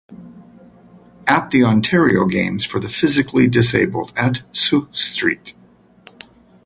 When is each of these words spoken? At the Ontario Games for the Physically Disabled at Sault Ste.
At 1.27 1.51
the 1.51 1.63
Ontario 1.63 2.25
Games 2.25 2.65
for 2.65 2.79
the 2.79 2.89
Physically 2.89 3.47
Disabled 3.47 4.13
at 4.17 4.41
Sault 4.51 4.89
Ste. 4.97 5.53